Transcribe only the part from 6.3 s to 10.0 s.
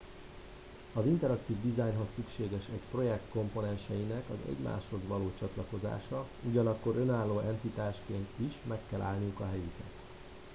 ugyanakkor önálló entitásként is meg kell állniuk a helyüket